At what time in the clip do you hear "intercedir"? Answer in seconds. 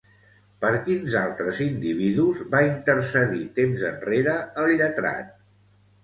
2.69-3.41